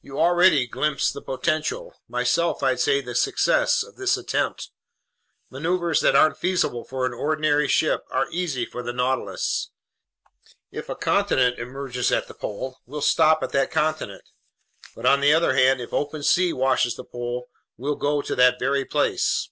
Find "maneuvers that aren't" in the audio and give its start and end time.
5.50-6.36